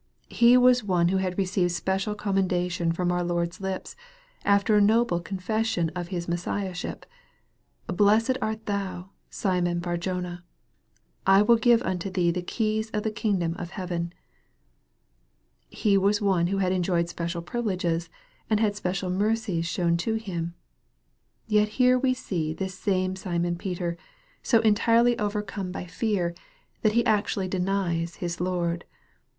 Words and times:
He 0.33 0.57
was 0.57 0.83
one 0.83 1.09
who 1.09 1.17
had 1.17 1.37
received 1.37 1.73
special 1.73 2.15
commen 2.15 2.47
dation 2.47 2.91
from 2.91 3.11
our 3.11 3.23
Lord's 3.23 3.61
lips, 3.61 3.95
after 4.43 4.75
a 4.75 4.81
noble 4.81 5.19
confession 5.19 5.91
of 5.95 6.07
His 6.07 6.27
Messiahship:" 6.27 7.05
Blessed 7.85 8.35
art 8.41 8.65
thou, 8.65 9.11
Simon 9.29 9.77
Bar 9.77 9.97
jona 9.97 10.43
:""I 11.37 11.43
will 11.43 11.55
give 11.57 11.83
unto 11.83 12.09
thee 12.09 12.31
the 12.31 12.41
keys 12.41 12.89
of 12.95 13.03
the 13.03 13.11
kingdom 13.11 13.53
of 13.59 13.69
heaven." 13.77 14.11
He 15.69 15.99
was 15.99 16.19
one 16.19 16.47
who 16.47 16.57
had 16.57 16.71
enjoyed 16.71 17.07
special 17.07 17.43
priv 17.43 17.65
ileges, 17.65 18.09
and 18.49 18.59
had 18.59 18.75
special 18.75 19.11
mercies 19.11 19.67
shown 19.67 19.97
to 19.97 20.15
him. 20.15 20.55
Yet 21.45 21.67
here 21.77 21.99
we 21.99 22.15
see 22.15 22.55
this 22.55 22.73
same 22.73 23.15
Simon 23.15 23.55
Peter 23.55 23.97
so 24.41 24.61
entirely 24.61 25.15
overcome 25.19 25.71
by 25.71 25.81
832 25.81 25.85
EXPOSITORY 25.85 26.27
THOUGHTS. 26.27 26.35
fear 26.35 26.81
that 26.81 26.93
he 26.93 27.05
actually 27.05 27.47
denies 27.47 28.15
his 28.15 28.41
Lord. 28.41 28.85